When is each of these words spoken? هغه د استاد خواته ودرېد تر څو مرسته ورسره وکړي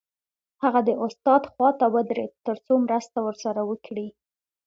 هغه 0.63 0.79
د 0.87 0.89
استاد 1.05 1.41
خواته 1.51 1.85
ودرېد 1.93 2.31
تر 2.45 2.57
څو 2.65 2.73
مرسته 2.85 3.17
ورسره 3.27 3.61
وکړي 3.69 4.07